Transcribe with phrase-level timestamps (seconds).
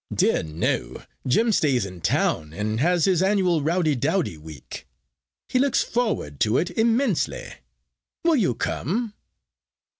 [0.11, 1.03] "Dear no.
[1.27, 4.87] Jim stays in town, and has his annual rowdy dowdy week.
[5.47, 7.53] He looks forward to it immensely.
[8.23, 9.13] Will you come?"